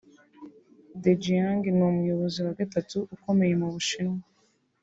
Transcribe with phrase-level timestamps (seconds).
[1.03, 4.19] Dejiang ni umuyobozi wa gatatu ukomeye mu Bushinwa